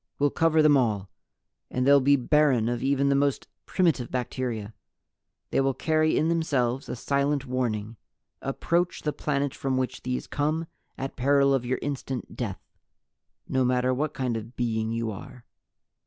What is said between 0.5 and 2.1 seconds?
them all. And they'll